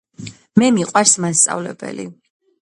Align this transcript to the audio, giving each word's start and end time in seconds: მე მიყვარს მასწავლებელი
მე 0.61 0.69
მიყვარს 0.77 1.13
მასწავლებელი 1.27 2.09